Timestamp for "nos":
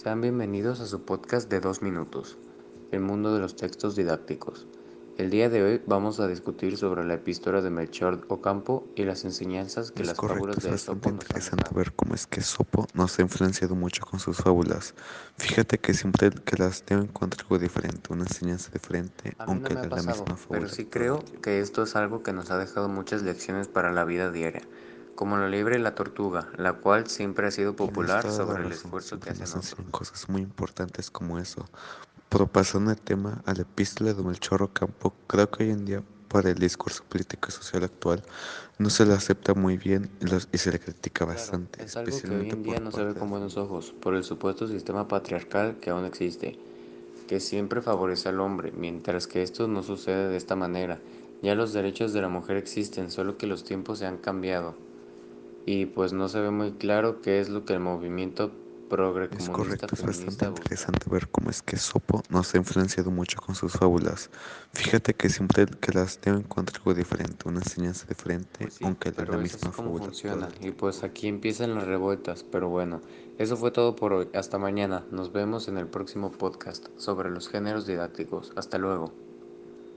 11.10-11.24, 12.94-13.18, 22.32-22.52, 62.30-62.54, 75.10-75.32